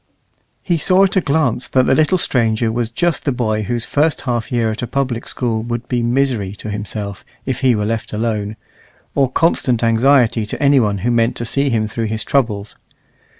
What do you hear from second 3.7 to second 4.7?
first half